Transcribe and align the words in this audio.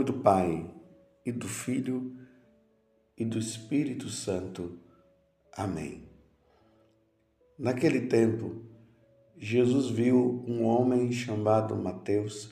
nome 0.00 0.04
do 0.04 0.14
Pai, 0.14 0.74
e 1.26 1.30
do 1.30 1.46
Filho, 1.46 2.16
e 3.18 3.24
do 3.24 3.38
Espírito 3.38 4.08
Santo. 4.08 4.78
Amém. 5.52 6.08
Naquele 7.58 8.06
tempo, 8.06 8.62
Jesus 9.36 9.90
viu 9.90 10.42
um 10.46 10.64
homem 10.64 11.12
chamado 11.12 11.76
Mateus 11.76 12.50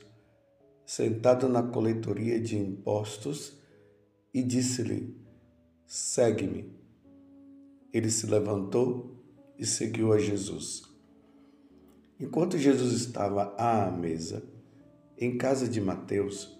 sentado 0.84 1.48
na 1.48 1.62
coletoria 1.62 2.39
de 2.39 2.58
impostos 2.58 3.58
e 4.35 4.43
disse-lhe: 4.43 5.17
Segue-me. 5.86 6.76
Ele 7.93 8.11
se 8.11 8.26
levantou 8.26 9.25
e 9.58 9.64
seguiu 9.64 10.12
a 10.12 10.18
Jesus. 10.18 10.82
Enquanto 12.21 12.58
Jesus 12.58 12.93
estava 12.93 13.54
à 13.57 13.90
mesa, 13.90 14.43
em 15.17 15.39
casa 15.39 15.67
de 15.67 15.80
Mateus, 15.80 16.57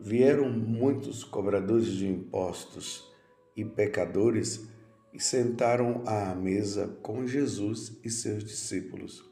vieram 0.00 0.48
muitos 0.48 1.22
cobradores 1.22 1.88
de 1.88 2.08
impostos 2.08 3.12
e 3.54 3.64
pecadores 3.64 4.66
e 5.12 5.20
sentaram 5.20 6.02
à 6.06 6.34
mesa 6.34 6.98
com 7.02 7.26
Jesus 7.26 7.98
e 8.02 8.10
seus 8.10 8.42
discípulos. 8.42 9.28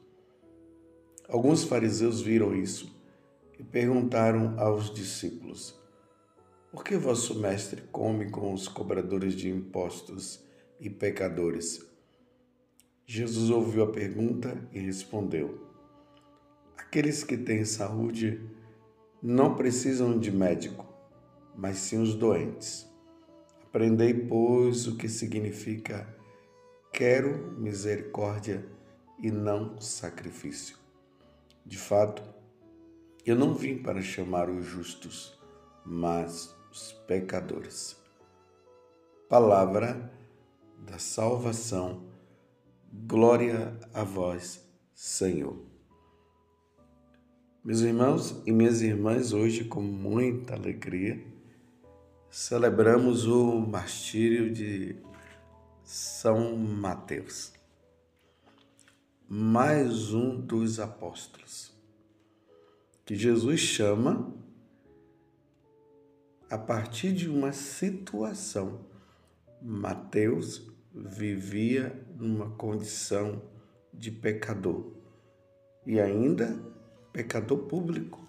Alguns 1.27 1.63
fariseus 1.63 2.21
viram 2.21 2.55
isso 2.55 2.95
e 3.57 3.63
perguntaram 3.63 4.59
aos 4.59 4.93
discípulos: 4.93 5.79
Por 6.71 6.83
que 6.83 6.95
vosso 6.97 7.39
mestre 7.39 7.81
come 7.91 8.29
com 8.29 8.53
os 8.53 8.67
cobradores 8.67 9.33
de 9.33 9.49
impostos 9.49 10.43
e 10.79 10.89
pecadores? 10.89 11.83
Jesus 13.07 13.49
ouviu 13.49 13.83
a 13.83 13.91
pergunta 13.91 14.55
e 14.71 14.79
respondeu: 14.79 15.67
Aqueles 16.77 17.23
que 17.23 17.37
têm 17.37 17.65
saúde 17.65 18.39
não 19.21 19.55
precisam 19.55 20.17
de 20.17 20.31
médico, 20.31 20.85
mas 21.55 21.77
sim 21.77 22.01
os 22.01 22.15
doentes. 22.15 22.89
Aprendei, 23.63 24.13
pois, 24.13 24.87
o 24.87 24.95
que 24.95 25.07
significa 25.07 26.07
quero 26.91 27.51
misericórdia 27.59 28.65
e 29.19 29.29
não 29.29 29.79
sacrifício. 29.79 30.77
De 31.65 31.77
fato, 31.77 32.23
eu 33.25 33.35
não 33.35 33.53
vim 33.53 33.77
para 33.77 34.01
chamar 34.01 34.49
os 34.49 34.65
justos, 34.65 35.39
mas 35.85 36.55
os 36.71 36.93
pecadores. 37.05 37.97
Palavra 39.27 40.11
da 40.79 40.97
salvação. 40.97 42.07
Glória 42.91 43.77
a 43.93 44.03
vós, 44.03 44.67
Senhor. 44.95 45.68
Meus 47.69 47.81
irmãos 47.81 48.41
e 48.47 48.51
minhas 48.51 48.81
irmãs, 48.81 49.31
hoje 49.31 49.63
com 49.63 49.79
muita 49.79 50.55
alegria 50.55 51.23
celebramos 52.27 53.27
o 53.27 53.59
martírio 53.59 54.51
de 54.51 54.95
São 55.83 56.57
Mateus, 56.57 57.53
mais 59.29 60.11
um 60.15 60.41
dos 60.41 60.79
apóstolos, 60.79 61.71
que 63.05 63.13
Jesus 63.13 63.59
chama 63.59 64.33
a 66.49 66.57
partir 66.57 67.13
de 67.13 67.29
uma 67.29 67.51
situação. 67.51 68.83
Mateus 69.61 70.67
vivia 70.91 72.03
numa 72.17 72.49
condição 72.49 73.39
de 73.93 74.09
pecador 74.09 74.91
e 75.85 75.99
ainda 75.99 76.78
pecador 77.11 77.59
público. 77.59 78.19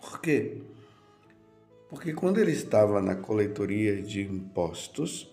Por 0.00 0.20
quê? 0.20 0.62
Porque 1.88 2.12
quando 2.12 2.38
ele 2.38 2.52
estava 2.52 3.00
na 3.02 3.16
coletoria 3.16 4.00
de 4.00 4.22
impostos, 4.22 5.30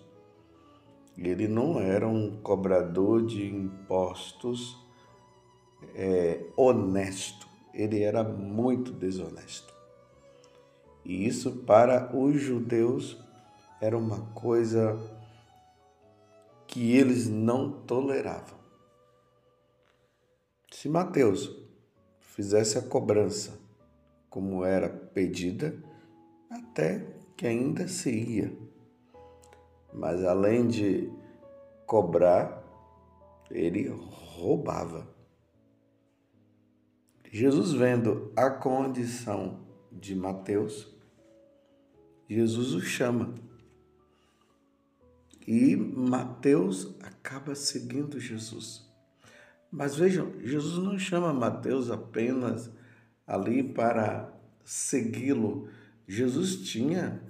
ele 1.16 1.48
não 1.48 1.80
era 1.80 2.06
um 2.06 2.40
cobrador 2.42 3.24
de 3.24 3.46
impostos 3.46 4.76
é, 5.94 6.44
honesto, 6.56 7.48
ele 7.72 8.02
era 8.02 8.22
muito 8.22 8.92
desonesto. 8.92 9.72
E 11.04 11.26
isso 11.26 11.52
para 11.64 12.14
os 12.16 12.40
judeus 12.40 13.16
era 13.80 13.96
uma 13.96 14.20
coisa 14.32 14.98
que 16.66 16.92
eles 16.96 17.28
não 17.28 17.70
toleravam. 17.70 18.58
Se 20.70 20.88
Mateus 20.88 21.57
fizesse 22.38 22.78
a 22.78 22.82
cobrança 22.82 23.58
como 24.30 24.64
era 24.64 24.88
pedida, 24.88 25.74
até 26.48 27.04
que 27.36 27.44
ainda 27.44 27.88
se 27.88 28.12
ia. 28.12 28.56
Mas 29.92 30.22
além 30.24 30.68
de 30.68 31.12
cobrar, 31.84 32.62
ele 33.50 33.88
roubava. 33.88 35.12
Jesus, 37.28 37.72
vendo 37.72 38.32
a 38.36 38.48
condição 38.48 39.66
de 39.90 40.14
Mateus, 40.14 40.96
Jesus 42.28 42.72
o 42.72 42.80
chama. 42.80 43.34
E 45.44 45.74
Mateus 45.74 46.94
acaba 47.02 47.56
seguindo 47.56 48.20
Jesus. 48.20 48.87
Mas 49.70 49.96
vejam, 49.96 50.32
Jesus 50.40 50.82
não 50.82 50.98
chama 50.98 51.32
Mateus 51.32 51.90
apenas 51.90 52.70
ali 53.26 53.62
para 53.62 54.32
segui-lo. 54.64 55.68
Jesus 56.06 56.56
tinha 56.56 57.20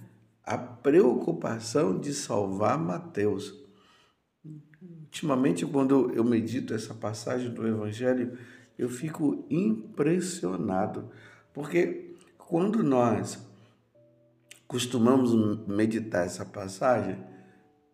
a 0.45 0.57
preocupação 0.57 1.99
de 1.99 2.15
salvar 2.15 2.79
Mateus. 2.79 3.55
Ultimamente, 4.81 5.67
quando 5.67 6.13
eu 6.13 6.23
medito 6.23 6.73
essa 6.73 6.95
passagem 6.95 7.53
do 7.53 7.67
Evangelho, 7.67 8.39
eu 8.79 8.89
fico 8.89 9.45
impressionado, 9.51 11.11
porque 11.53 12.15
quando 12.37 12.83
nós 12.83 13.45
costumamos 14.69 15.67
meditar 15.67 16.25
essa 16.25 16.45
passagem, 16.45 17.19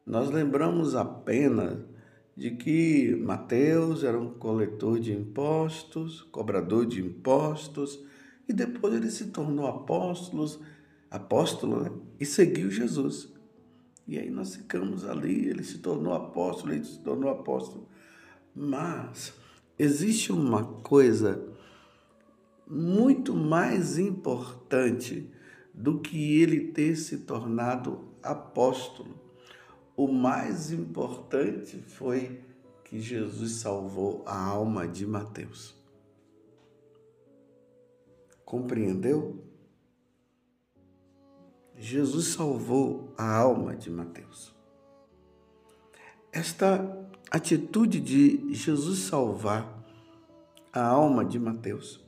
nós 0.04 0.28
lembramos 0.28 0.94
apenas 0.94 1.78
de 2.36 2.50
que 2.50 3.14
Mateus 3.16 4.02
era 4.02 4.18
um 4.18 4.34
coletor 4.34 4.98
de 4.98 5.12
impostos, 5.12 6.22
cobrador 6.22 6.84
de 6.84 7.00
impostos, 7.00 8.04
e 8.48 8.52
depois 8.52 8.94
ele 8.94 9.10
se 9.10 9.26
tornou 9.26 9.66
apóstolo, 9.66 10.46
apóstolo 11.10 11.80
né? 11.80 11.90
e 12.18 12.26
seguiu 12.26 12.70
Jesus. 12.70 13.32
E 14.06 14.18
aí 14.18 14.28
nós 14.30 14.56
ficamos 14.56 15.04
ali, 15.04 15.48
ele 15.48 15.62
se 15.62 15.78
tornou 15.78 16.12
apóstolo, 16.12 16.74
ele 16.74 16.84
se 16.84 16.98
tornou 16.98 17.30
apóstolo. 17.30 17.88
Mas 18.54 19.32
existe 19.78 20.32
uma 20.32 20.64
coisa 20.64 21.42
muito 22.66 23.34
mais 23.34 23.96
importante 23.96 25.30
do 25.72 26.00
que 26.00 26.40
ele 26.40 26.68
ter 26.72 26.96
se 26.96 27.18
tornado 27.18 28.08
apóstolo 28.22 29.23
o 29.96 30.08
mais 30.08 30.72
importante 30.72 31.78
foi 31.78 32.42
que 32.84 33.00
Jesus 33.00 33.52
salvou 33.52 34.22
a 34.26 34.36
alma 34.36 34.86
de 34.86 35.06
Mateus. 35.06 35.74
Compreendeu? 38.44 39.42
Jesus 41.76 42.28
salvou 42.28 43.12
a 43.16 43.36
alma 43.36 43.74
de 43.74 43.90
Mateus. 43.90 44.54
Esta 46.30 47.08
atitude 47.30 48.00
de 48.00 48.54
Jesus 48.54 49.00
salvar 49.00 49.82
a 50.72 50.84
alma 50.84 51.24
de 51.24 51.38
Mateus 51.38 52.04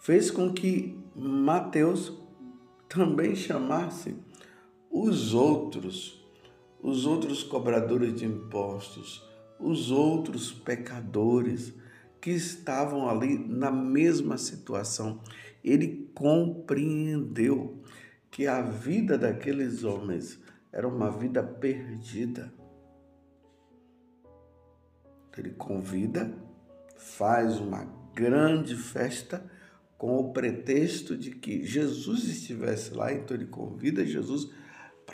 fez 0.00 0.30
com 0.30 0.52
que 0.52 1.02
Mateus 1.16 2.12
também 2.88 3.34
chamasse 3.34 4.14
os 4.96 5.34
outros, 5.34 6.24
os 6.80 7.04
outros 7.04 7.42
cobradores 7.42 8.14
de 8.14 8.26
impostos, 8.26 9.28
os 9.58 9.90
outros 9.90 10.52
pecadores 10.52 11.74
que 12.20 12.30
estavam 12.30 13.08
ali 13.08 13.36
na 13.36 13.72
mesma 13.72 14.38
situação. 14.38 15.20
Ele 15.64 16.08
compreendeu 16.14 17.82
que 18.30 18.46
a 18.46 18.62
vida 18.62 19.18
daqueles 19.18 19.82
homens 19.82 20.40
era 20.72 20.86
uma 20.86 21.10
vida 21.10 21.42
perdida. 21.42 22.54
Ele 25.36 25.50
convida, 25.50 26.32
faz 26.96 27.58
uma 27.58 27.84
grande 28.14 28.76
festa 28.76 29.44
com 29.98 30.18
o 30.18 30.32
pretexto 30.32 31.16
de 31.16 31.32
que 31.32 31.64
Jesus 31.64 32.28
estivesse 32.28 32.94
lá, 32.94 33.12
então 33.12 33.36
ele 33.36 33.46
convida 33.46 34.06
Jesus 34.06 34.50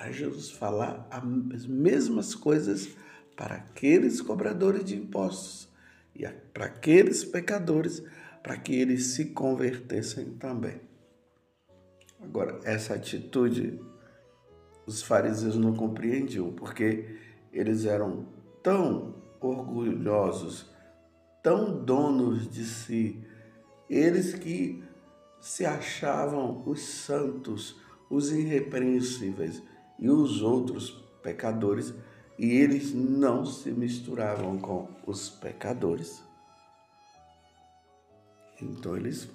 para 0.01 0.13
Jesus 0.13 0.51
falar 0.51 1.07
as 1.11 1.67
mesmas 1.67 2.35
coisas 2.35 2.89
para 3.37 3.57
aqueles 3.57 4.23
cobradores 4.23 4.83
de 4.83 4.97
impostos 4.97 5.69
e 6.17 6.27
para 6.27 6.65
aqueles 6.65 7.23
pecadores, 7.23 8.03
para 8.43 8.57
que 8.57 8.75
eles 8.75 9.09
se 9.09 9.27
convertessem 9.27 10.31
também. 10.37 10.81
Agora, 12.19 12.61
essa 12.65 12.95
atitude 12.95 13.79
os 14.87 15.03
fariseus 15.03 15.59
não 15.59 15.75
compreendiam, 15.75 16.51
porque 16.51 17.19
eles 17.53 17.85
eram 17.85 18.27
tão 18.63 19.17
orgulhosos, 19.39 20.73
tão 21.43 21.85
donos 21.85 22.49
de 22.49 22.65
si, 22.65 23.23
eles 23.89 24.33
que 24.33 24.83
se 25.43 25.67
achavam 25.67 26.63
os 26.67 26.81
santos, 26.81 27.79
os 28.09 28.33
irrepreensíveis 28.33 29.63
e 30.01 30.09
os 30.09 30.43
outros 30.43 30.91
pecadores, 31.23 31.95
e 32.39 32.51
eles 32.51 32.95
não 32.95 33.45
se 33.45 33.71
misturavam 33.71 34.59
com 34.59 34.89
os 35.07 35.29
pecadores. 35.29 36.23
Então 38.61 38.97
eles 38.97 39.29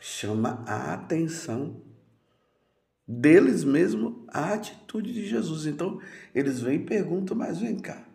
chama 0.00 0.64
a 0.66 0.94
atenção 0.94 1.76
deles 3.06 3.64
mesmo 3.64 4.24
a 4.28 4.54
atitude 4.54 5.12
de 5.12 5.26
Jesus. 5.26 5.66
Então 5.66 6.00
eles 6.34 6.60
vêm 6.60 6.76
e 6.76 6.84
perguntam, 6.84 7.36
mas 7.36 7.58
vem 7.58 7.78
cá. 7.78 8.06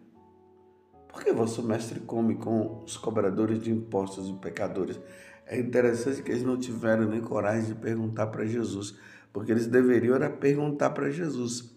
Por 1.10 1.24
que 1.24 1.32
vosso 1.32 1.64
mestre 1.64 2.00
come 2.02 2.36
com 2.36 2.84
os 2.84 2.98
cobradores 2.98 3.60
de 3.60 3.72
impostos 3.72 4.30
e 4.30 4.34
pecadores? 4.34 5.00
É 5.46 5.60
interessante 5.60 6.24
que 6.24 6.32
eles 6.32 6.44
não 6.44 6.58
tiveram 6.58 7.08
nem 7.08 7.22
coragem 7.22 7.74
de 7.74 7.76
perguntar 7.76 8.28
para 8.28 8.46
Jesus, 8.46 8.98
porque 9.36 9.52
eles 9.52 9.68
deveriam 9.68 10.16
era 10.16 10.30
perguntar 10.30 10.92
para 10.92 11.12
Jesus. 11.12 11.76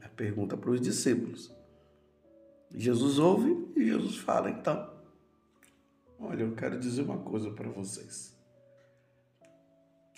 A 0.00 0.08
pergunta 0.08 0.56
para 0.56 0.70
os 0.70 0.80
discípulos. 0.80 1.54
Jesus 2.74 3.18
ouve 3.18 3.68
e 3.76 3.84
Jesus 3.84 4.16
fala, 4.16 4.48
então, 4.48 4.90
olha, 6.18 6.44
eu 6.44 6.54
quero 6.54 6.80
dizer 6.80 7.02
uma 7.02 7.18
coisa 7.18 7.50
para 7.50 7.68
vocês. 7.68 8.34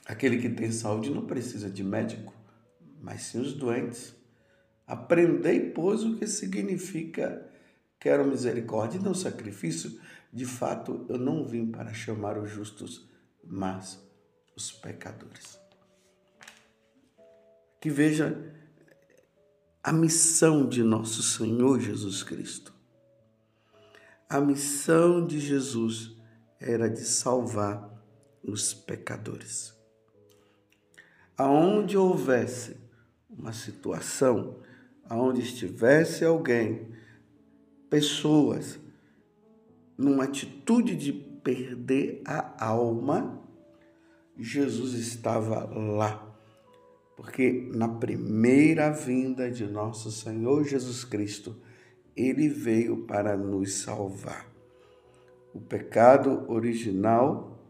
Aquele 0.06 0.38
que 0.38 0.48
tem 0.48 0.70
saúde 0.70 1.10
não 1.10 1.26
precisa 1.26 1.68
de 1.68 1.82
médico, 1.82 2.32
mas 3.00 3.22
sim 3.22 3.40
os 3.40 3.52
doentes. 3.52 4.14
Aprendei, 4.86 5.70
pois, 5.70 6.04
o 6.04 6.18
que 6.18 6.26
significa 6.28 7.50
quero 7.98 8.24
misericórdia 8.24 8.98
e 8.98 9.02
não 9.02 9.12
sacrifício. 9.12 10.00
De 10.32 10.44
fato, 10.44 11.04
eu 11.08 11.18
não 11.18 11.44
vim 11.44 11.66
para 11.66 11.92
chamar 11.92 12.38
os 12.38 12.48
justos, 12.48 13.10
mas 13.42 14.00
os 14.56 14.70
pecadores. 14.70 15.58
Que 17.80 17.88
veja 17.88 18.54
a 19.82 19.92
missão 19.92 20.68
de 20.68 20.82
nosso 20.82 21.22
Senhor 21.22 21.80
Jesus 21.80 22.22
Cristo. 22.22 22.74
A 24.28 24.40
missão 24.40 25.26
de 25.26 25.40
Jesus 25.40 26.16
era 26.60 26.88
de 26.88 27.04
salvar 27.04 27.90
os 28.44 28.74
pecadores 28.74 29.80
aonde 31.40 31.96
houvesse 31.96 32.76
uma 33.30 33.50
situação, 33.50 34.58
aonde 35.08 35.40
estivesse 35.40 36.22
alguém, 36.22 36.86
pessoas, 37.88 38.78
numa 39.96 40.24
atitude 40.24 40.94
de 40.94 41.14
perder 41.14 42.20
a 42.26 42.66
alma, 42.66 43.42
Jesus 44.36 44.92
estava 44.92 45.64
lá. 45.74 46.29
Porque 47.20 47.68
na 47.74 47.86
primeira 47.86 48.88
vinda 48.88 49.50
de 49.50 49.66
nosso 49.66 50.10
Senhor 50.10 50.64
Jesus 50.64 51.04
Cristo, 51.04 51.54
ele 52.16 52.48
veio 52.48 53.04
para 53.04 53.36
nos 53.36 53.82
salvar. 53.82 54.50
O 55.52 55.60
pecado 55.60 56.50
original 56.50 57.62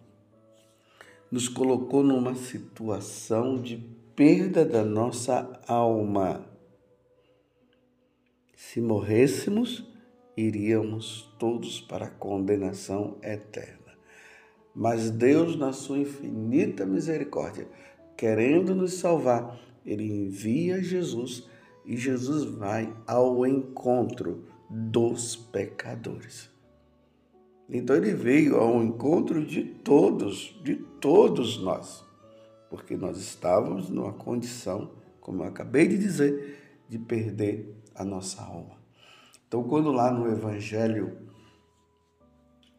nos 1.33 1.49
colocou 1.49 2.05
numa 2.05 2.37
situação 2.37 3.61
de 3.61 3.77
perda 4.15 4.65
da 4.65 4.85
nossa 4.85 5.61
alma. 5.67 6.47
Se 8.55 8.81
morrêssemos, 8.81 9.85
iríamos 10.37 11.29
todos 11.41 11.81
para 11.81 12.07
a 12.07 12.11
condenação 12.11 13.19
eterna. 13.21 13.81
Mas 14.73 15.11
Deus, 15.11 15.57
na 15.57 15.73
sua 15.73 15.99
infinita 15.99 16.87
misericórdia, 16.87 17.67
querendo 18.21 18.75
nos 18.75 18.99
salvar, 18.99 19.59
ele 19.83 20.05
envia 20.05 20.83
Jesus 20.83 21.49
e 21.87 21.97
Jesus 21.97 22.45
vai 22.45 22.95
ao 23.07 23.47
encontro 23.47 24.45
dos 24.69 25.37
pecadores. 25.37 26.51
Então 27.67 27.97
ele 27.97 28.13
veio 28.13 28.57
ao 28.57 28.83
encontro 28.83 29.43
de 29.43 29.65
todos, 29.65 30.55
de 30.63 30.77
todos 30.77 31.63
nós, 31.63 32.05
porque 32.69 32.95
nós 32.95 33.17
estávamos 33.17 33.89
numa 33.89 34.13
condição, 34.13 34.91
como 35.19 35.43
eu 35.43 35.49
acabei 35.49 35.89
de 35.89 35.97
dizer, 35.97 36.83
de 36.91 36.99
perder 36.99 37.75
a 37.95 38.05
nossa 38.05 38.43
alma. 38.43 38.77
Então, 39.49 39.65
quando 39.65 39.91
lá 39.91 40.13
no 40.13 40.31
Evangelho 40.31 41.17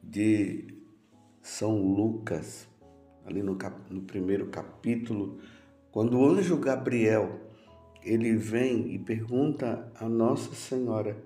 de 0.04 0.68
São 1.42 1.82
Lucas, 1.82 2.70
ali 3.32 3.42
no, 3.42 3.56
cap, 3.56 3.76
no 3.90 4.02
primeiro 4.02 4.48
capítulo, 4.48 5.40
quando 5.92 6.20
o 6.20 6.26
anjo 6.30 6.58
Gabriel 6.58 7.40
ele 8.04 8.36
vem 8.36 8.94
e 8.94 9.00
pergunta 9.00 9.92
a 9.96 10.08
Nossa 10.08 10.54
Senhora 10.54 11.18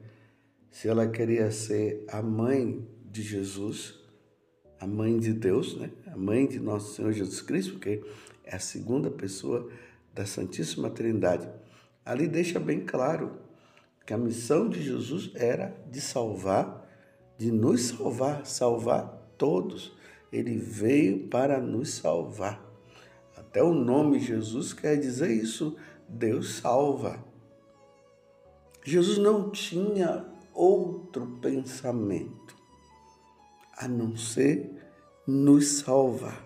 se 0.69 0.87
ela 0.87 1.07
queria 1.07 1.49
ser 1.51 2.05
a 2.09 2.21
mãe 2.21 2.85
de 3.09 3.21
Jesus, 3.21 3.95
a 4.77 4.85
mãe 4.85 5.17
de 5.17 5.31
Deus, 5.31 5.77
né? 5.77 5.89
a 6.07 6.17
mãe 6.17 6.45
de 6.45 6.59
nosso 6.59 6.95
Senhor 6.95 7.13
Jesus 7.13 7.41
Cristo, 7.41 7.73
porque 7.73 8.03
é 8.43 8.57
a 8.57 8.59
segunda 8.59 9.09
pessoa 9.09 9.69
da 10.13 10.25
Santíssima 10.25 10.89
Trindade. 10.89 11.49
Ali 12.03 12.27
deixa 12.27 12.59
bem 12.59 12.81
claro 12.81 13.39
que 14.05 14.13
a 14.13 14.17
missão 14.17 14.67
de 14.67 14.81
Jesus 14.81 15.31
era 15.33 15.73
de 15.89 16.01
salvar, 16.01 16.85
de 17.37 17.51
nos 17.51 17.83
salvar, 17.83 18.45
salvar 18.45 19.33
todos. 19.37 19.94
Ele 20.35 20.57
veio 20.57 21.29
para 21.29 21.61
nos 21.61 21.93
salvar. 21.93 22.61
Até 23.37 23.63
o 23.63 23.73
nome 23.73 24.19
Jesus 24.19 24.73
quer 24.73 24.97
dizer 24.97 25.31
isso: 25.31 25.77
Deus 26.09 26.55
salva. 26.55 27.23
Jesus 28.83 29.17
não 29.17 29.49
tinha 29.49 30.25
outro 30.53 31.25
pensamento 31.41 32.53
a 33.77 33.87
não 33.87 34.17
ser 34.17 34.69
nos 35.25 35.79
salvar. 35.79 36.45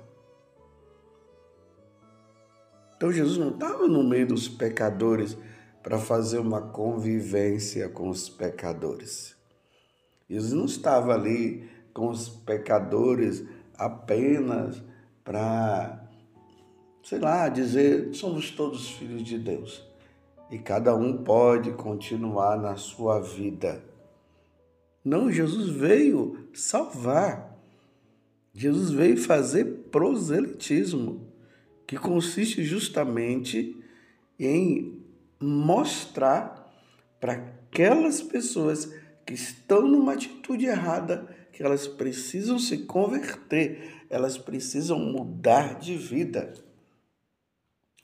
Então 2.96 3.12
Jesus 3.12 3.38
não 3.40 3.50
estava 3.50 3.88
no 3.88 4.04
meio 4.04 4.28
dos 4.28 4.48
pecadores 4.48 5.36
para 5.82 5.98
fazer 5.98 6.38
uma 6.38 6.62
convivência 6.62 7.90
com 7.90 8.08
os 8.10 8.30
pecadores. 8.30 9.36
Jesus 10.30 10.54
não 10.54 10.66
estava 10.66 11.16
ali 11.16 11.68
com 11.92 12.10
os 12.10 12.30
pecadores 12.30 13.44
apenas 13.80 14.84
para, 15.24 16.08
sei 17.02 17.18
lá, 17.18 17.48
dizer 17.48 18.14
somos 18.14 18.52
todos 18.52 18.92
filhos 18.92 19.24
de 19.24 19.40
Deus 19.40 19.90
e 20.52 20.58
cada 20.58 20.96
um 20.96 21.24
pode 21.24 21.72
continuar 21.74 22.58
na 22.58 22.76
sua 22.76 23.20
vida. 23.20 23.84
Não, 25.04 25.32
Jesus 25.32 25.70
veio 25.70 26.50
salvar. 26.54 27.58
Jesus 28.54 28.92
veio 28.92 29.16
fazer 29.16 29.66
proselitismo, 29.92 31.28
que 31.88 31.98
consiste 31.98 32.64
justamente 32.64 33.78
em 34.40 35.02
mostrar 35.40 36.68
para 37.20 37.34
aquelas 37.34 38.22
pessoas 38.22 38.92
que 39.26 39.34
estão 39.34 39.88
numa 39.88 40.14
atitude 40.14 40.66
errada 40.66 41.28
que 41.60 41.66
elas 41.66 41.90
precisam 41.90 42.58
se 42.58 42.86
converter, 42.86 44.06
elas 44.10 44.38
precisam 44.38 44.98
mudar 44.98 45.78
de 45.78 45.94
vida. 45.98 46.54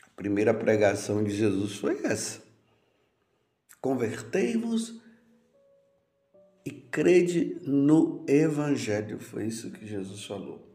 A 0.03 0.09
primeira 0.09 0.53
pregação 0.53 1.23
de 1.23 1.29
Jesus 1.29 1.77
foi 1.77 2.03
essa: 2.03 2.43
Convertei-vos 3.79 5.01
e 6.65 6.69
crede 6.69 7.57
no 7.63 8.25
Evangelho. 8.27 9.21
Foi 9.21 9.45
isso 9.45 9.71
que 9.71 9.87
Jesus 9.87 10.25
falou. 10.25 10.69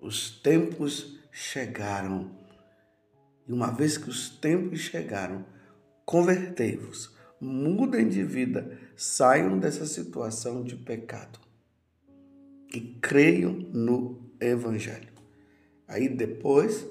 Os 0.00 0.30
tempos 0.40 1.18
chegaram. 1.32 2.30
E 3.44 3.52
uma 3.52 3.72
vez 3.72 3.98
que 3.98 4.08
os 4.08 4.28
tempos 4.28 4.78
chegaram, 4.82 5.44
convertei-vos, 6.06 7.12
mudem 7.40 8.08
de 8.08 8.22
vida, 8.22 8.78
saiam 8.96 9.58
dessa 9.58 9.86
situação 9.86 10.62
de 10.62 10.76
pecado 10.76 11.38
e 12.72 12.80
creiam 12.80 13.52
no 13.72 14.30
Evangelho. 14.40 15.12
Aí 15.86 16.08
depois, 16.08 16.86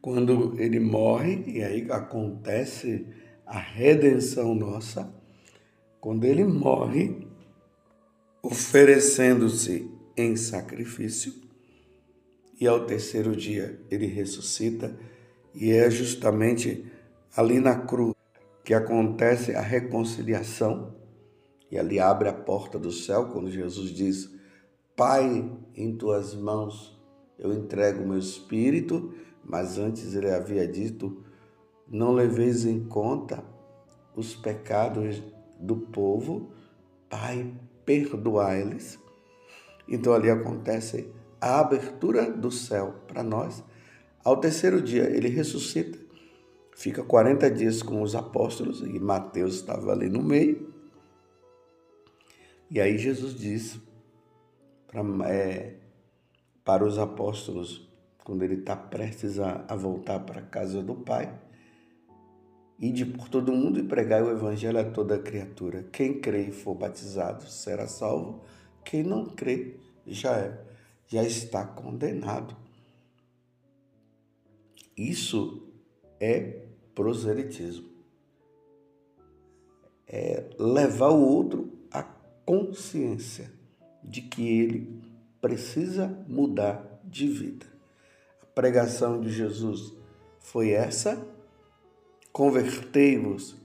quando 0.00 0.58
ele 0.58 0.80
morre, 0.80 1.44
e 1.46 1.62
aí 1.62 1.86
acontece 1.90 3.06
a 3.46 3.58
redenção 3.58 4.54
nossa, 4.54 5.12
quando 6.00 6.24
ele 6.24 6.44
morre, 6.44 7.26
oferecendo-se 8.42 9.90
em 10.16 10.36
sacrifício, 10.36 11.32
e 12.60 12.66
ao 12.66 12.86
terceiro 12.86 13.36
dia 13.36 13.80
ele 13.90 14.06
ressuscita, 14.06 14.98
e 15.54 15.70
é 15.70 15.90
justamente 15.90 16.84
ali 17.36 17.60
na 17.60 17.76
cruz 17.76 18.17
que 18.68 18.74
acontece 18.74 19.54
a 19.54 19.62
reconciliação, 19.62 20.94
e 21.70 21.78
ali 21.78 21.98
abre 21.98 22.28
a 22.28 22.34
porta 22.34 22.78
do 22.78 22.92
céu 22.92 23.30
quando 23.32 23.50
Jesus 23.50 23.88
diz: 23.88 24.30
Pai, 24.94 25.50
em 25.74 25.96
tuas 25.96 26.34
mãos 26.34 27.02
eu 27.38 27.50
entrego 27.54 28.02
o 28.02 28.06
meu 28.06 28.18
espírito, 28.18 29.14
mas 29.42 29.78
antes 29.78 30.14
ele 30.14 30.30
havia 30.30 30.68
dito: 30.68 31.24
Não 31.88 32.12
leveis 32.12 32.66
em 32.66 32.84
conta 32.84 33.42
os 34.14 34.36
pecados 34.36 35.22
do 35.58 35.74
povo, 35.74 36.50
Pai, 37.08 37.50
perdoai-lhes. 37.86 38.98
Então 39.88 40.12
ali 40.12 40.28
acontece 40.28 41.10
a 41.40 41.60
abertura 41.60 42.30
do 42.30 42.50
céu 42.50 42.96
para 43.06 43.22
nós. 43.22 43.64
Ao 44.22 44.36
terceiro 44.36 44.82
dia 44.82 45.04
ele 45.04 45.30
ressuscita, 45.30 45.98
fica 46.78 47.02
40 47.02 47.50
dias 47.50 47.82
com 47.82 48.00
os 48.00 48.14
apóstolos 48.14 48.80
e 48.80 48.98
Mateus 48.98 49.56
estava 49.56 49.92
ali 49.92 50.08
no 50.08 50.22
meio. 50.22 50.72
E 52.70 52.80
aí 52.80 52.96
Jesus 52.96 53.34
diz 53.34 53.80
para, 54.86 55.02
é, 55.28 55.74
para 56.64 56.84
os 56.84 56.98
apóstolos, 56.98 57.88
quando 58.24 58.44
ele 58.44 58.60
está 58.60 58.76
prestes 58.76 59.38
a, 59.38 59.64
a 59.68 59.74
voltar 59.74 60.20
para 60.20 60.40
a 60.40 60.44
casa 60.44 60.82
do 60.82 60.94
Pai, 60.94 61.36
Ide 62.80 63.06
por 63.06 63.28
todo 63.28 63.52
mundo 63.52 63.80
e 63.80 63.82
pregai 63.82 64.22
o 64.22 64.30
evangelho 64.30 64.78
a 64.78 64.84
toda 64.84 65.18
criatura. 65.18 65.82
Quem 65.90 66.20
crê 66.20 66.42
e 66.42 66.52
for 66.52 66.76
batizado 66.76 67.42
será 67.50 67.88
salvo. 67.88 68.44
Quem 68.84 69.02
não 69.02 69.26
crê 69.26 69.74
já 70.06 70.36
é, 70.36 70.64
já 71.08 71.24
está 71.24 71.66
condenado. 71.66 72.56
Isso 74.96 75.68
é 76.20 76.67
proselitismo. 76.98 77.88
É 80.04 80.50
levar 80.58 81.10
o 81.10 81.24
outro 81.24 81.72
à 81.92 82.02
consciência 82.44 83.52
de 84.02 84.20
que 84.22 84.48
ele 84.48 85.00
precisa 85.40 86.08
mudar 86.26 87.00
de 87.04 87.28
vida. 87.28 87.66
A 88.42 88.46
pregação 88.46 89.20
de 89.20 89.30
Jesus 89.30 89.92
foi 90.40 90.70
essa 90.70 91.24
convertei-vos 92.32 93.56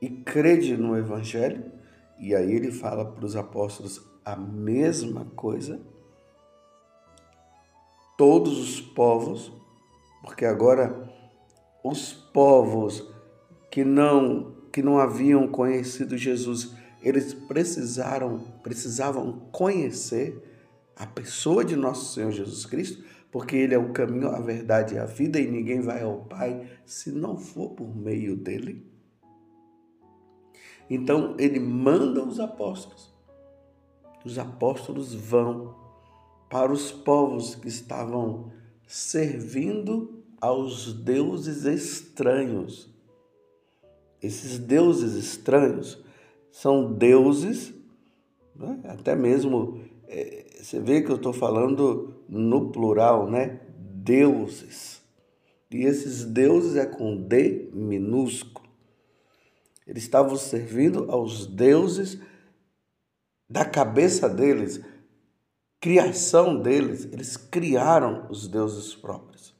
e 0.00 0.08
crede 0.08 0.74
no 0.74 0.96
Evangelho. 0.96 1.70
E 2.18 2.34
aí 2.34 2.50
ele 2.50 2.72
fala 2.72 3.04
para 3.04 3.26
os 3.26 3.36
apóstolos 3.36 4.02
a 4.24 4.36
mesma 4.36 5.26
coisa. 5.36 5.82
Todos 8.16 8.58
os 8.58 8.80
povos, 8.80 9.52
porque 10.22 10.46
agora 10.46 11.09
os 11.82 12.12
povos 12.12 13.06
que 13.70 13.84
não 13.84 14.58
que 14.72 14.82
não 14.82 14.98
haviam 14.98 15.48
conhecido 15.48 16.16
Jesus, 16.16 16.72
eles 17.02 17.34
precisaram 17.34 18.38
precisavam 18.62 19.48
conhecer 19.50 20.40
a 20.94 21.06
pessoa 21.06 21.64
de 21.64 21.74
nosso 21.74 22.14
Senhor 22.14 22.30
Jesus 22.30 22.64
Cristo 22.66 23.02
porque 23.30 23.56
Ele 23.56 23.74
é 23.74 23.78
o 23.78 23.92
caminho, 23.92 24.28
a 24.28 24.40
verdade 24.40 24.94
e 24.94 24.98
a 24.98 25.04
vida, 25.04 25.38
e 25.38 25.48
ninguém 25.48 25.80
vai 25.80 26.02
ao 26.02 26.24
Pai 26.24 26.68
se 26.84 27.12
não 27.12 27.38
for 27.38 27.70
por 27.70 27.94
meio 27.94 28.36
dele. 28.36 28.84
Então, 30.88 31.36
Ele 31.38 31.60
manda 31.60 32.22
os 32.22 32.40
apóstolos. 32.40 33.14
Os 34.24 34.38
apóstolos 34.38 35.14
vão 35.14 35.76
para 36.50 36.72
os 36.72 36.90
povos 36.90 37.54
que 37.54 37.68
estavam 37.68 38.52
servindo 38.86 40.19
aos 40.40 40.92
deuses 40.92 41.64
estranhos. 41.64 42.88
Esses 44.22 44.58
deuses 44.58 45.14
estranhos 45.14 46.02
são 46.50 46.92
deuses, 46.92 47.72
né? 48.54 48.80
até 48.84 49.14
mesmo 49.14 49.80
é, 50.06 50.46
você 50.60 50.80
vê 50.80 51.02
que 51.02 51.10
eu 51.10 51.16
estou 51.16 51.32
falando 51.32 52.14
no 52.28 52.70
plural, 52.70 53.30
né? 53.30 53.60
Deuses. 53.78 55.00
E 55.70 55.84
esses 55.84 56.24
deuses 56.24 56.76
é 56.76 56.84
com 56.84 57.16
D 57.16 57.70
minúsculo. 57.72 58.68
Eles 59.86 60.02
estavam 60.02 60.36
servindo 60.36 61.10
aos 61.10 61.46
deuses 61.46 62.20
da 63.48 63.64
cabeça 63.64 64.28
deles, 64.28 64.80
criação 65.80 66.60
deles. 66.60 67.08
Eles 67.12 67.36
criaram 67.36 68.26
os 68.30 68.46
deuses 68.46 68.94
próprios. 68.94 69.54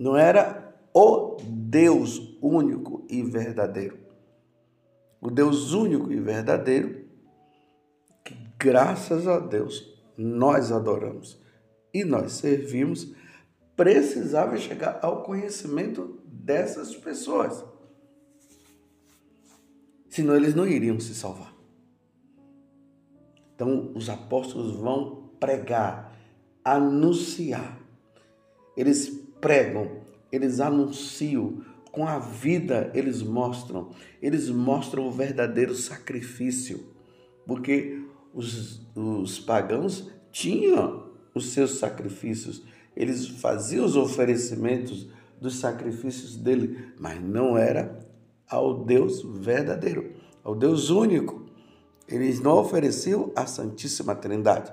Não 0.00 0.16
era 0.16 0.74
o 0.94 1.36
Deus 1.44 2.38
único 2.40 3.06
e 3.10 3.22
verdadeiro. 3.22 3.98
O 5.20 5.30
Deus 5.30 5.74
único 5.74 6.10
e 6.10 6.18
verdadeiro 6.18 7.04
graças 8.58 9.26
a 9.26 9.38
Deus, 9.38 9.90
nós 10.16 10.72
adoramos 10.72 11.38
e 11.92 12.04
nós 12.04 12.32
servimos, 12.32 13.14
precisava 13.74 14.56
chegar 14.56 15.00
ao 15.02 15.22
conhecimento 15.22 16.20
dessas 16.26 16.94
pessoas. 16.94 17.64
Senão 20.08 20.34
eles 20.34 20.54
não 20.54 20.66
iriam 20.66 20.98
se 21.00 21.14
salvar. 21.14 21.54
Então 23.54 23.92
os 23.94 24.08
apóstolos 24.08 24.76
vão 24.76 25.30
pregar, 25.38 26.16
anunciar. 26.64 27.78
Eles 28.76 29.19
pregam, 29.40 29.90
eles 30.30 30.60
anunciam, 30.60 31.62
com 31.90 32.06
a 32.06 32.18
vida 32.18 32.90
eles 32.94 33.22
mostram, 33.22 33.90
eles 34.22 34.48
mostram 34.48 35.08
o 35.08 35.10
verdadeiro 35.10 35.74
sacrifício, 35.74 36.88
porque 37.46 38.04
os, 38.32 38.86
os 38.94 39.40
pagãos 39.40 40.08
tinham 40.30 41.10
os 41.34 41.52
seus 41.52 41.78
sacrifícios, 41.78 42.62
eles 42.96 43.26
faziam 43.26 43.84
os 43.84 43.96
oferecimentos 43.96 45.08
dos 45.40 45.56
sacrifícios 45.58 46.36
dele, 46.36 46.92
mas 46.98 47.20
não 47.20 47.56
era 47.56 47.98
ao 48.48 48.84
Deus 48.84 49.22
verdadeiro, 49.22 50.12
ao 50.44 50.54
Deus 50.54 50.90
único. 50.90 51.46
Eles 52.06 52.40
não 52.40 52.58
ofereciam 52.58 53.32
a 53.36 53.46
Santíssima 53.46 54.14
Trindade. 54.14 54.72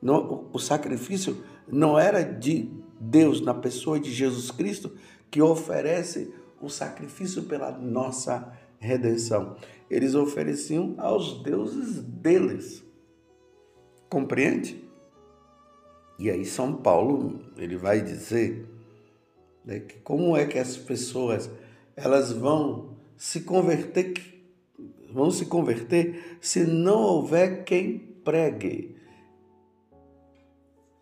Não, 0.00 0.48
o 0.52 0.58
sacrifício 0.58 1.44
não 1.68 1.98
era 1.98 2.22
de 2.22 2.72
Deus 3.00 3.40
na 3.40 3.54
pessoa 3.54 3.98
de 3.98 4.12
Jesus 4.12 4.50
Cristo 4.50 4.92
que 5.30 5.40
oferece 5.40 6.34
o 6.60 6.68
sacrifício 6.68 7.44
pela 7.44 7.72
nossa 7.72 8.52
redenção. 8.78 9.56
Eles 9.88 10.14
ofereciam 10.14 10.94
aos 10.98 11.42
deuses 11.42 12.02
deles. 12.02 12.84
Compreende? 14.08 14.84
E 16.18 16.30
aí 16.30 16.44
São 16.44 16.74
Paulo 16.74 17.40
ele 17.56 17.76
vai 17.76 18.02
dizer 18.02 18.68
né, 19.64 19.80
que 19.80 19.98
como 20.00 20.36
é 20.36 20.44
que 20.44 20.58
as 20.58 20.76
pessoas 20.76 21.50
elas 21.96 22.30
vão 22.30 22.96
se 23.16 23.40
converter 23.40 24.12
vão 25.12 25.30
se 25.30 25.46
converter 25.46 26.38
se 26.40 26.64
não 26.64 27.00
houver 27.00 27.64
quem 27.64 27.98
pregue. 27.98 28.96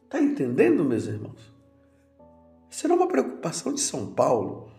Está 0.04 0.20
entendendo, 0.20 0.84
meus 0.84 1.06
irmãos? 1.06 1.57
Era 2.86 2.94
uma 2.94 3.08
preocupação 3.08 3.72
de 3.72 3.80
São 3.80 4.12
Paulo. 4.12 4.70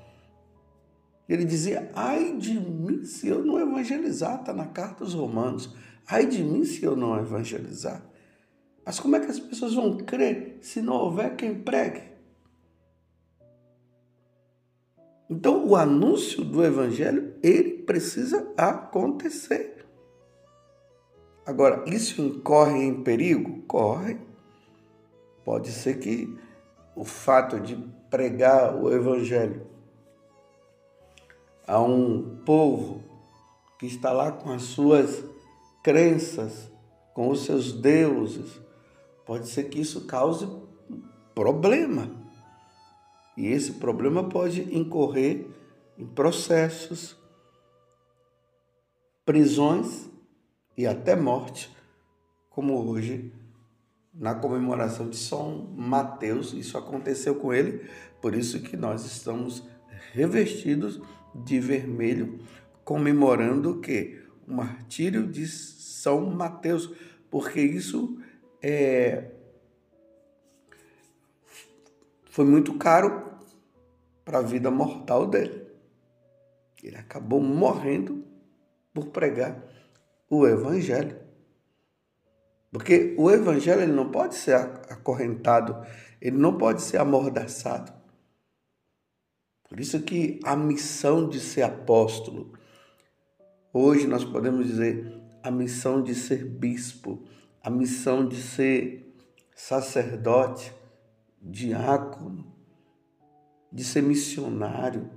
Ele 1.28 1.46
dizia: 1.46 1.92
ai 1.94 2.38
de 2.38 2.60
mim 2.60 3.04
se 3.04 3.28
eu 3.28 3.44
não 3.44 3.60
evangelizar, 3.60 4.40
está 4.40 4.54
na 4.54 4.68
carta 4.68 5.04
aos 5.04 5.14
Romanos. 5.14 5.76
Ai 6.08 6.26
de 6.26 6.44
mim 6.44 6.64
se 6.64 6.84
eu 6.84 6.96
não 6.96 7.18
evangelizar. 7.20 8.04
Mas 8.86 9.00
como 9.00 9.16
é 9.16 9.20
que 9.20 9.30
as 9.30 9.40
pessoas 9.40 9.76
vão 9.76 9.98
crer 9.98 10.58
se 10.62 10.82
não 10.82 10.96
houver 10.96 11.36
quem 11.36 11.62
pregue? 11.62 12.10
Então, 15.30 15.68
o 15.68 15.76
anúncio 15.76 16.44
do 16.44 16.64
evangelho, 16.64 17.36
ele 17.44 17.84
precisa 17.84 18.52
acontecer. 18.58 19.86
Agora, 21.46 21.86
isso 21.88 22.20
incorre 22.20 22.84
em 22.84 23.04
perigo? 23.04 23.62
Corre. 23.68 24.18
Pode 25.46 25.70
ser 25.70 26.00
que 26.00 26.36
o 26.96 27.04
fato 27.04 27.60
de 27.60 27.76
pregar 28.10 28.76
o 28.76 28.92
evangelho 28.92 29.68
a 31.70 31.80
um 31.80 32.42
povo 32.44 33.04
que 33.78 33.86
está 33.86 34.12
lá 34.12 34.32
com 34.32 34.52
as 34.52 34.64
suas 34.64 35.24
crenças, 35.84 36.72
com 37.14 37.30
os 37.30 37.46
seus 37.46 37.72
deuses, 37.72 38.60
pode 39.26 39.48
ser 39.48 39.66
que 39.66 39.80
isso 39.80 40.08
cause 40.08 40.50
problema. 41.36 42.10
E 43.38 43.48
esse 43.48 43.74
problema 43.74 44.28
pode 44.28 44.76
incorrer 44.76 45.48
em 45.98 46.06
processos, 46.06 47.16
prisões 49.24 50.10
e 50.76 50.88
até 50.88 51.16
morte, 51.16 51.72
como 52.50 52.90
hoje 52.90 53.32
na 54.14 54.34
comemoração 54.36 55.10
de 55.10 55.18
São 55.18 55.68
Mateus. 55.76 56.54
Isso 56.54 56.78
aconteceu 56.78 57.36
com 57.36 57.54
ele, 57.54 57.88
por 58.22 58.36
isso 58.36 58.62
que 58.62 58.76
nós 58.76 59.06
estamos 59.06 59.68
revestidos 60.14 61.02
de 61.36 61.60
vermelho, 61.60 62.40
comemorando 62.84 63.72
o 63.72 63.80
quê? 63.80 64.22
O 64.48 64.54
martírio 64.54 65.28
de 65.28 65.48
São 65.48 66.26
Mateus, 66.26 66.92
porque 67.30 67.62
isso 67.62 68.18
é, 68.62 69.32
foi 72.26 72.46
muito 72.46 72.74
caro 72.76 73.30
para 74.24 74.40
a 74.40 74.44
vida 74.44 74.72
mortal 74.72 75.28
dele. 75.28 75.68
Ele 76.82 76.96
acabou 76.96 77.42
morrendo 77.42 78.24
por 78.94 79.08
pregar 79.08 79.62
o 80.30 80.48
evangelho. 80.48 81.19
Porque 82.72 83.16
o 83.18 83.32
evangelho 83.32 83.82
ele 83.82 83.92
não 83.92 84.12
pode 84.12 84.36
ser 84.36 84.56
acorrentado, 84.56 85.76
ele 86.22 86.38
não 86.38 86.58
pode 86.58 86.82
ser 86.82 86.98
amordaçado. 86.98 87.92
Por 89.68 89.80
isso 89.80 90.02
que 90.02 90.40
a 90.44 90.56
missão 90.56 91.28
de 91.28 91.40
ser 91.40 91.64
apóstolo, 91.64 92.54
hoje 93.74 94.08
nós 94.08 94.24
podemos 94.24 94.66
dizer 94.68 95.20
a 95.44 95.52
missão 95.52 96.02
de 96.02 96.14
ser 96.14 96.46
bispo, 96.46 97.24
a 97.64 97.70
missão 97.70 98.28
de 98.28 98.36
ser 98.36 99.16
sacerdote, 99.56 100.74
diácono, 101.42 102.52
de 103.72 103.84
ser 103.84 104.02
missionário, 104.02 105.10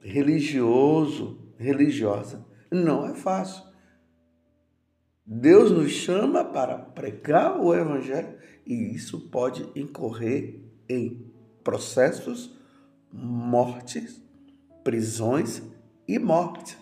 religioso, 0.00 1.52
religiosa. 1.56 2.46
Não 2.70 3.06
é 3.06 3.14
fácil. 3.14 3.73
Deus 5.26 5.70
nos 5.70 5.90
chama 5.90 6.44
para 6.44 6.76
pregar 6.78 7.58
o 7.58 7.74
Evangelho 7.74 8.36
e 8.66 8.94
isso 8.94 9.20
pode 9.30 9.66
incorrer 9.74 10.60
em 10.88 11.26
processos 11.62 12.58
mortes, 13.10 14.22
prisões 14.82 15.62
e 16.06 16.18
morte. 16.18 16.76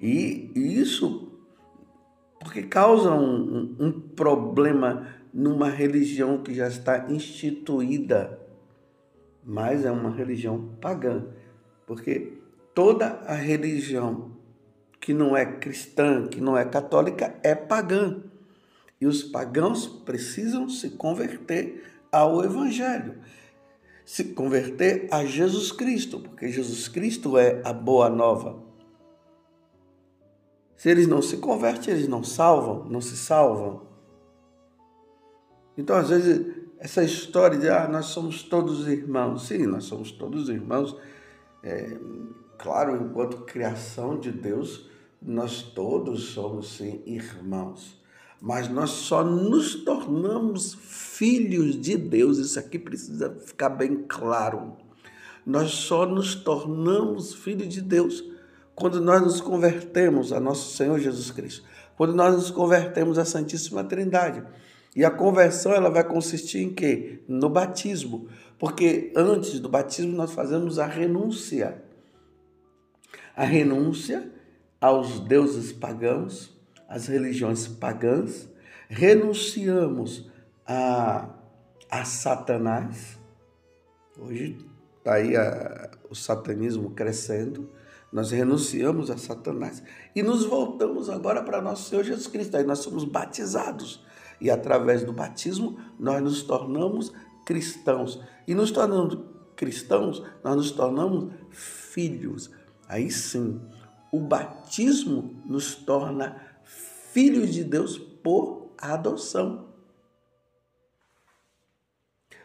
E 0.00 0.50
isso 0.54 1.30
porque 2.40 2.62
causa 2.62 3.12
um, 3.12 3.76
um, 3.78 3.86
um 3.86 4.00
problema 4.00 5.06
numa 5.32 5.68
religião 5.68 6.42
que 6.42 6.52
já 6.52 6.66
está 6.66 7.10
instituída, 7.10 8.38
mas 9.44 9.84
é 9.84 9.90
uma 9.90 10.10
religião 10.10 10.74
pagã, 10.80 11.24
porque 11.86 12.38
toda 12.74 13.06
a 13.26 13.34
religião 13.34 14.31
que 15.02 15.12
não 15.12 15.36
é 15.36 15.44
cristã, 15.44 16.26
que 16.26 16.40
não 16.40 16.56
é 16.56 16.64
católica, 16.64 17.38
é 17.42 17.54
pagã. 17.54 18.22
E 18.98 19.06
os 19.06 19.22
pagãos 19.22 19.86
precisam 19.86 20.66
se 20.66 20.90
converter 20.90 21.84
ao 22.10 22.42
Evangelho 22.42 23.20
se 24.04 24.24
converter 24.24 25.08
a 25.10 25.24
Jesus 25.24 25.72
Cristo, 25.72 26.20
porque 26.20 26.48
Jesus 26.48 26.88
Cristo 26.88 27.38
é 27.38 27.62
a 27.64 27.72
boa 27.72 28.10
nova. 28.10 28.62
Se 30.76 30.90
eles 30.90 31.06
não 31.06 31.22
se 31.22 31.36
convertem, 31.36 31.94
eles 31.94 32.08
não 32.08 32.24
salvam, 32.24 32.84
não 32.90 33.00
se 33.00 33.16
salvam. 33.16 33.86
Então, 35.78 35.96
às 35.96 36.10
vezes, 36.10 36.54
essa 36.78 37.04
história 37.04 37.56
de 37.56 37.68
ah, 37.68 37.88
nós 37.88 38.06
somos 38.06 38.42
todos 38.42 38.88
irmãos. 38.88 39.46
Sim, 39.46 39.66
nós 39.66 39.84
somos 39.84 40.10
todos 40.10 40.48
irmãos. 40.48 40.96
É, 41.62 41.96
claro, 42.58 42.96
enquanto 42.96 43.44
criação 43.44 44.18
de 44.18 44.32
Deus, 44.32 44.90
nós 45.24 45.62
todos 45.62 46.24
somos 46.30 46.76
sim 46.76 47.02
irmãos 47.06 48.02
mas 48.44 48.68
nós 48.68 48.90
só 48.90 49.22
nos 49.22 49.76
tornamos 49.84 50.74
filhos 50.74 51.80
de 51.80 51.96
Deus. 51.96 52.38
Isso 52.38 52.58
aqui 52.58 52.76
precisa 52.76 53.30
ficar 53.46 53.68
bem 53.68 54.04
claro. 54.08 54.76
Nós 55.46 55.70
só 55.70 56.04
nos 56.04 56.34
tornamos 56.34 57.32
filhos 57.32 57.68
de 57.68 57.80
Deus 57.80 58.24
quando 58.74 59.00
nós 59.00 59.22
nos 59.22 59.40
convertemos 59.40 60.32
a 60.32 60.40
nosso 60.40 60.76
Senhor 60.76 60.98
Jesus 60.98 61.30
Cristo, 61.30 61.62
quando 61.96 62.14
nós 62.14 62.34
nos 62.34 62.50
convertemos 62.50 63.16
à 63.16 63.24
Santíssima 63.24 63.84
Trindade. 63.84 64.42
E 64.96 65.04
a 65.04 65.10
conversão 65.10 65.72
ela 65.72 65.88
vai 65.88 66.02
consistir 66.02 66.64
em 66.64 66.74
quê? 66.74 67.20
No 67.28 67.48
batismo. 67.48 68.26
Porque 68.58 69.12
antes 69.14 69.60
do 69.60 69.68
batismo 69.68 70.16
nós 70.16 70.32
fazemos 70.32 70.80
a 70.80 70.86
renúncia. 70.86 71.80
A 73.36 73.44
renúncia 73.44 74.32
aos 74.82 75.20
deuses 75.20 75.72
pagãos, 75.72 76.52
as 76.88 77.06
religiões 77.06 77.68
pagãs, 77.68 78.48
renunciamos 78.88 80.28
a, 80.66 81.28
a 81.88 82.04
Satanás. 82.04 83.16
Hoje 84.18 84.58
está 84.98 85.14
aí 85.14 85.36
a, 85.36 85.88
o 86.10 86.16
satanismo 86.16 86.90
crescendo. 86.90 87.70
Nós 88.12 88.32
renunciamos 88.32 89.08
a 89.08 89.16
Satanás 89.16 89.84
e 90.16 90.22
nos 90.22 90.44
voltamos 90.44 91.08
agora 91.08 91.42
para 91.44 91.62
nosso 91.62 91.88
Senhor 91.88 92.02
Jesus 92.02 92.26
Cristo. 92.26 92.56
Aí 92.56 92.64
nós 92.64 92.80
somos 92.80 93.04
batizados. 93.04 94.04
E 94.40 94.50
através 94.50 95.04
do 95.04 95.12
batismo, 95.12 95.78
nós 95.96 96.20
nos 96.20 96.42
tornamos 96.42 97.12
cristãos. 97.46 98.20
E 98.48 98.54
nos 98.54 98.72
tornando 98.72 99.30
cristãos, 99.54 100.24
nós 100.42 100.56
nos 100.56 100.72
tornamos 100.72 101.32
filhos. 101.50 102.50
Aí 102.88 103.10
sim, 103.10 103.60
o 104.12 104.20
batismo 104.20 105.42
nos 105.46 105.74
torna 105.74 106.38
filhos 106.62 107.52
de 107.52 107.64
Deus 107.64 107.96
por 107.96 108.70
adoção. 108.76 109.72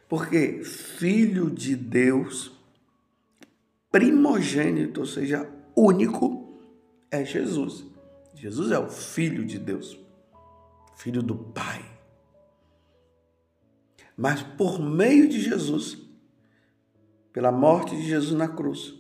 Porque 0.08 0.64
filho 0.64 1.52
de 1.52 1.76
Deus, 1.76 2.54
primogênito, 3.92 5.02
ou 5.02 5.06
seja, 5.06 5.52
único, 5.76 6.58
é 7.12 7.26
Jesus. 7.26 7.86
Jesus 8.34 8.72
é 8.72 8.80
o 8.80 8.90
filho 8.90 9.46
de 9.46 9.60
Deus, 9.60 10.00
filho 10.96 11.22
do 11.22 11.36
Pai. 11.36 11.84
Mas 14.16 14.42
por 14.42 14.80
meio 14.80 15.28
de 15.28 15.42
Jesus, 15.42 15.98
pela 17.34 17.52
morte 17.52 17.96
de 17.96 18.08
Jesus 18.08 18.32
na 18.32 18.48
cruz, 18.48 18.97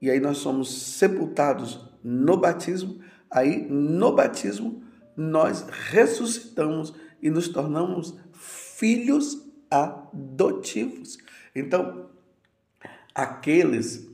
e 0.00 0.10
aí 0.10 0.20
nós 0.20 0.38
somos 0.38 0.70
sepultados 0.96 1.80
no 2.02 2.36
batismo, 2.36 3.00
aí 3.30 3.66
no 3.68 4.12
batismo 4.12 4.82
nós 5.16 5.66
ressuscitamos 5.90 6.94
e 7.22 7.30
nos 7.30 7.48
tornamos 7.48 8.16
filhos 8.32 9.42
adotivos. 9.70 11.18
Então, 11.54 12.10
aqueles 13.14 14.08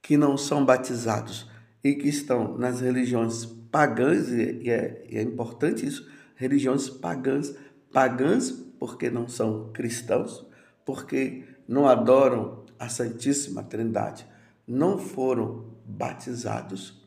que 0.00 0.16
não 0.16 0.36
são 0.36 0.64
batizados 0.64 1.48
e 1.82 1.94
que 1.94 2.08
estão 2.08 2.56
nas 2.56 2.80
religiões 2.80 3.44
pagãs, 3.70 4.28
e 4.30 4.70
é, 4.70 5.04
e 5.10 5.18
é 5.18 5.22
importante 5.22 5.86
isso, 5.86 6.08
religiões 6.34 6.88
pagãs, 6.88 7.54
pagãs 7.92 8.50
porque 8.78 9.10
não 9.10 9.28
são 9.28 9.70
cristãos, 9.72 10.46
porque 10.84 11.44
não 11.66 11.88
adoram 11.88 12.64
a 12.78 12.88
Santíssima 12.88 13.62
Trindade, 13.62 14.26
não 14.66 14.98
foram 14.98 15.64
batizados. 15.86 17.02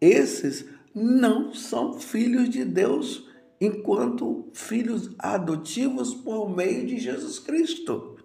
Esses 0.00 0.66
não 0.94 1.54
são 1.54 1.98
filhos 1.98 2.50
de 2.50 2.64
Deus 2.64 3.28
enquanto 3.60 4.48
filhos 4.52 5.10
adotivos 5.18 6.14
por 6.14 6.54
meio 6.54 6.86
de 6.86 6.98
Jesus 6.98 7.38
Cristo. 7.38 8.16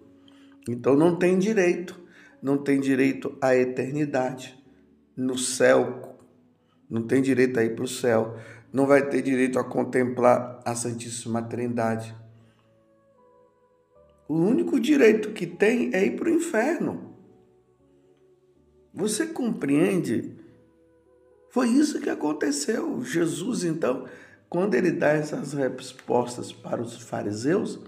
Então 0.68 0.96
não 0.96 1.16
tem 1.16 1.38
direito, 1.38 1.98
não 2.42 2.58
tem 2.58 2.80
direito 2.80 3.36
à 3.40 3.54
eternidade 3.54 4.58
no 5.16 5.38
céu, 5.38 6.18
não 6.90 7.02
tem 7.02 7.22
direito 7.22 7.58
a 7.58 7.64
ir 7.64 7.74
para 7.74 7.84
o 7.84 7.88
céu, 7.88 8.36
não 8.72 8.86
vai 8.86 9.08
ter 9.08 9.22
direito 9.22 9.58
a 9.58 9.64
contemplar 9.64 10.60
a 10.64 10.74
Santíssima 10.74 11.42
Trindade. 11.42 12.14
O 14.28 14.34
único 14.34 14.78
direito 14.78 15.30
que 15.30 15.46
tem 15.46 15.90
é 15.94 16.04
ir 16.04 16.16
para 16.16 16.28
o 16.28 16.32
inferno. 16.32 17.14
Você 18.92 19.26
compreende 19.26 20.38
foi 21.50 21.68
isso 21.68 22.00
que 22.00 22.10
aconteceu. 22.10 23.02
Jesus, 23.02 23.64
então, 23.64 24.06
quando 24.48 24.74
ele 24.74 24.92
dá 24.92 25.08
essas 25.08 25.52
respostas 25.52 26.52
para 26.52 26.80
os 26.80 27.00
fariseus, 27.00 27.80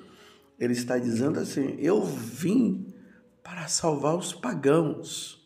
ele 0.59 0.73
está 0.73 0.99
dizendo 0.99 1.39
assim: 1.39 1.77
Eu 1.79 2.03
vim 2.03 2.87
para 3.43 3.69
salvar 3.69 4.17
os 4.17 4.33
pagãos. 4.33 5.39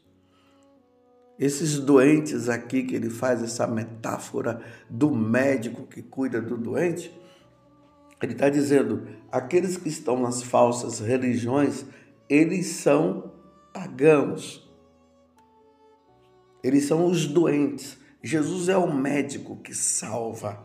Esses 1.37 1.81
doentes 1.81 2.49
aqui, 2.49 2.85
que 2.85 2.95
ele 2.95 3.11
faz 3.11 3.43
essa 3.43 3.67
metáfora 3.67 4.63
do 4.89 5.11
médico 5.11 5.85
que 5.87 6.01
cuida 6.01 6.41
do 6.41 6.57
doente, 6.57 7.13
ele 8.23 8.33
está 8.33 8.49
dizendo: 8.49 9.09
aqueles 9.31 9.77
que 9.77 9.89
estão 9.89 10.21
nas 10.23 10.43
falsas 10.43 11.01
religiões, 11.01 11.85
eles 12.29 12.67
são 12.69 13.33
pagãos. 13.73 14.64
Eles 16.65 16.87
são 16.87 17.05
os 17.05 17.27
doentes. 17.27 17.99
Jesus 18.23 18.71
é 18.71 18.77
o 18.77 18.91
médico 18.91 19.57
que 19.57 19.75
salva. 19.75 20.65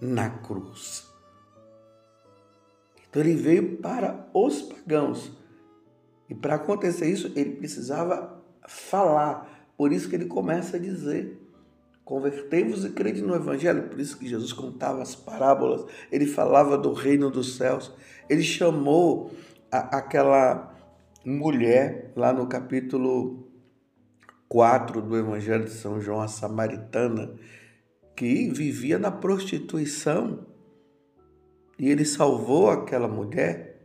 na 0.00 0.30
cruz. 0.30 1.06
Então 3.10 3.20
ele 3.20 3.34
veio 3.34 3.76
para 3.78 4.30
os 4.32 4.62
pagãos. 4.62 5.30
E 6.26 6.34
para 6.34 6.54
acontecer 6.54 7.10
isso, 7.10 7.30
ele 7.36 7.56
precisava 7.56 8.40
falar. 8.66 9.68
Por 9.76 9.92
isso 9.92 10.08
que 10.08 10.14
ele 10.14 10.24
começa 10.24 10.78
a 10.78 10.80
dizer: 10.80 11.38
Convertei-vos 12.02 12.84
e 12.84 12.90
crede 12.90 13.20
no 13.20 13.34
Evangelho. 13.34 13.88
Por 13.88 14.00
isso 14.00 14.16
que 14.16 14.26
Jesus 14.26 14.52
contava 14.52 15.02
as 15.02 15.14
parábolas, 15.14 15.84
ele 16.10 16.26
falava 16.26 16.78
do 16.78 16.94
reino 16.94 17.30
dos 17.30 17.56
céus. 17.56 17.92
Ele 18.28 18.42
chamou 18.42 19.32
a, 19.70 19.98
aquela 19.98 20.74
mulher, 21.24 22.12
lá 22.16 22.32
no 22.32 22.46
capítulo 22.46 23.49
4 24.50 25.00
do 25.00 25.16
Evangelho 25.16 25.64
de 25.64 25.70
São 25.70 26.00
João, 26.00 26.20
a 26.20 26.26
samaritana, 26.26 27.32
que 28.16 28.50
vivia 28.50 28.98
na 28.98 29.08
prostituição. 29.08 30.44
E 31.78 31.88
ele 31.88 32.04
salvou 32.04 32.68
aquela 32.68 33.06
mulher, 33.06 33.80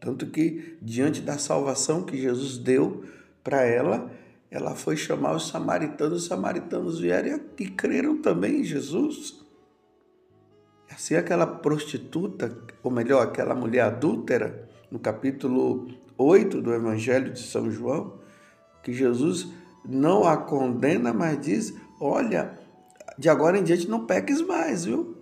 tanto 0.00 0.26
que, 0.26 0.78
diante 0.80 1.20
da 1.20 1.36
salvação 1.36 2.02
que 2.02 2.16
Jesus 2.16 2.56
deu 2.56 3.04
para 3.44 3.62
ela, 3.62 4.10
ela 4.50 4.74
foi 4.74 4.96
chamar 4.96 5.36
os 5.36 5.48
samaritanos, 5.48 6.22
os 6.22 6.28
samaritanos 6.28 6.98
vieram 6.98 7.38
e 7.58 7.68
creram 7.68 8.22
também 8.22 8.62
em 8.62 8.64
Jesus. 8.64 9.38
Assim, 10.90 11.14
aquela 11.14 11.46
prostituta, 11.46 12.56
ou 12.82 12.90
melhor, 12.90 13.22
aquela 13.22 13.54
mulher 13.54 13.82
adúltera, 13.82 14.66
no 14.90 14.98
capítulo 14.98 15.88
8 16.16 16.62
do 16.62 16.72
Evangelho 16.72 17.34
de 17.34 17.40
São 17.40 17.70
João, 17.70 18.18
que 18.82 18.94
Jesus 18.94 19.60
não 19.84 20.24
a 20.24 20.36
condena, 20.36 21.12
mas 21.12 21.40
diz: 21.40 21.74
Olha, 22.00 22.58
de 23.18 23.28
agora 23.28 23.58
em 23.58 23.64
diante 23.64 23.88
não 23.88 24.06
peques 24.06 24.40
mais, 24.40 24.84
viu? 24.84 25.16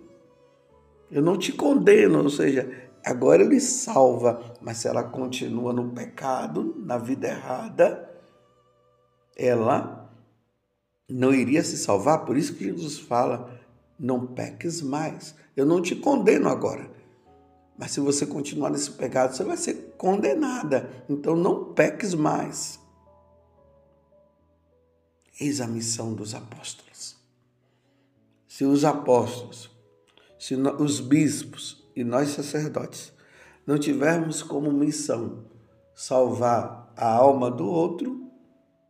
Eu 1.11 1.21
não 1.21 1.37
te 1.37 1.51
condeno, 1.51 2.21
ou 2.23 2.29
seja, 2.29 2.69
agora 3.03 3.43
ele 3.43 3.59
salva, 3.59 4.55
mas 4.61 4.77
se 4.77 4.87
ela 4.87 5.03
continua 5.03 5.73
no 5.73 5.89
pecado, 5.91 6.75
na 6.77 6.97
vida 6.97 7.27
errada, 7.27 8.09
ela 9.35 10.09
não 11.09 11.33
iria 11.33 11.63
se 11.63 11.77
salvar. 11.77 12.25
Por 12.25 12.37
isso 12.37 12.55
que 12.55 12.65
Jesus 12.65 12.99
fala: 12.99 13.59
não 13.99 14.27
peques 14.27 14.81
mais. 14.81 15.35
Eu 15.55 15.65
não 15.65 15.81
te 15.81 15.95
condeno 15.95 16.47
agora. 16.47 16.89
Mas 17.77 17.91
se 17.91 17.99
você 17.99 18.25
continuar 18.25 18.69
nesse 18.69 18.91
pecado, 18.91 19.35
você 19.35 19.43
vai 19.43 19.57
ser 19.57 19.93
condenada. 19.97 20.89
Então 21.09 21.35
não 21.35 21.73
peques 21.73 22.13
mais. 22.13 22.78
Eis 25.39 25.61
a 25.61 25.67
missão 25.67 26.13
dos 26.13 26.35
apóstolos. 26.35 27.15
Se 28.47 28.65
os 28.65 28.83
apóstolos, 28.83 29.69
se 30.37 30.55
os 30.55 30.99
bispos 30.99 31.89
e 31.95 32.03
nós 32.03 32.29
sacerdotes 32.29 33.13
não 33.65 33.77
tivermos 33.77 34.43
como 34.43 34.71
missão 34.71 35.45
salvar 35.95 36.91
a 36.97 37.07
alma 37.09 37.49
do 37.49 37.67
outro, 37.67 38.29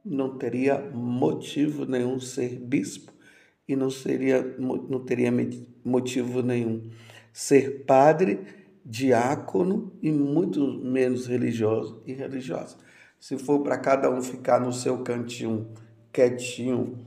não 0.03 0.38
teria 0.38 0.89
motivo 0.91 1.85
nenhum 1.85 2.19
ser 2.19 2.59
bispo 2.59 3.13
e 3.67 3.75
não, 3.75 3.91
seria, 3.91 4.41
não 4.57 5.05
teria 5.05 5.31
motivo 5.83 6.41
nenhum 6.41 6.89
ser 7.31 7.85
padre, 7.85 8.39
diácono 8.83 9.95
e 10.01 10.12
muito 10.12 10.65
menos 10.83 11.27
religioso 11.27 12.01
e 12.07 12.13
religiosa. 12.13 12.77
Se 13.19 13.38
for 13.38 13.62
para 13.62 13.77
cada 13.77 14.09
um 14.09 14.21
ficar 14.21 14.59
no 14.59 14.73
seu 14.73 15.03
cantinho, 15.03 15.71
quietinho, 16.12 16.98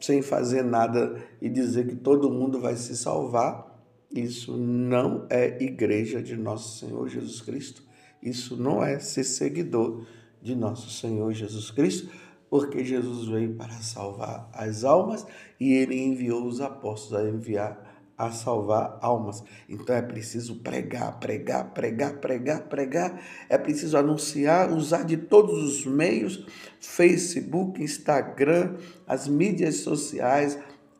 sem 0.00 0.22
fazer 0.22 0.62
nada 0.62 1.16
e 1.40 1.48
dizer 1.48 1.86
que 1.86 1.96
todo 1.96 2.30
mundo 2.30 2.60
vai 2.60 2.76
se 2.76 2.96
salvar, 2.96 3.72
isso 4.14 4.56
não 4.56 5.26
é 5.28 5.62
igreja 5.62 6.22
de 6.22 6.36
nosso 6.36 6.78
Senhor 6.78 7.08
Jesus 7.08 7.40
Cristo. 7.40 7.82
Isso 8.22 8.56
não 8.56 8.82
é 8.82 8.98
ser 8.98 9.24
seguidor 9.24 10.06
de 10.40 10.54
nosso 10.54 10.90
Senhor 10.90 11.32
Jesus 11.32 11.70
Cristo 11.70 12.08
porque 12.54 12.84
Jesus 12.84 13.26
veio 13.26 13.56
para 13.56 13.72
salvar 13.80 14.48
as 14.52 14.84
almas 14.84 15.26
e 15.58 15.72
ele 15.72 16.00
enviou 16.00 16.46
os 16.46 16.60
apóstolos 16.60 17.24
a 17.24 17.28
enviar 17.28 17.93
a 18.16 18.30
salvar 18.30 18.98
almas. 19.00 19.42
Então 19.68 19.94
é 19.94 20.02
preciso 20.02 20.56
pregar, 20.56 21.18
pregar, 21.18 21.72
pregar, 21.72 22.18
pregar, 22.18 22.62
pregar. 22.68 23.20
É 23.48 23.58
preciso 23.58 23.96
anunciar, 23.96 24.72
usar 24.72 25.04
de 25.04 25.16
todos 25.16 25.62
os 25.62 25.86
meios, 25.86 26.46
Facebook, 26.80 27.82
Instagram, 27.82 28.76
as 29.06 29.26
mídias 29.26 29.76
sociais, 29.76 30.58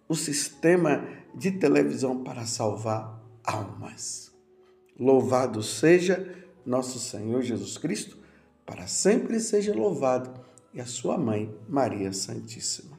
o 0.08 0.14
sistema 0.14 1.06
de 1.34 1.52
televisão 1.52 2.22
para 2.22 2.44
salvar 2.44 3.20
almas. 3.44 4.32
Louvado 4.98 5.62
seja 5.62 6.34
nosso 6.64 6.98
Senhor 6.98 7.42
Jesus 7.42 7.76
Cristo, 7.78 8.18
para 8.64 8.86
sempre 8.86 9.38
seja 9.40 9.74
louvado 9.74 10.30
e 10.72 10.80
a 10.80 10.86
sua 10.86 11.18
mãe, 11.18 11.54
Maria 11.68 12.12
Santíssima. 12.12 12.93